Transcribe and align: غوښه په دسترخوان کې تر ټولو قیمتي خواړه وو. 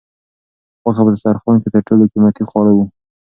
غوښه 0.83 1.01
په 1.05 1.11
دسترخوان 1.15 1.57
کې 1.61 1.69
تر 1.73 1.81
ټولو 1.87 2.03
قیمتي 2.13 2.43
خواړه 2.49 2.71
وو. 2.73 2.85